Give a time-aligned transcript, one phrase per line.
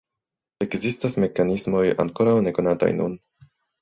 [0.65, 3.19] Ekzistas mekanismoj ankoraŭ nekonataj nun.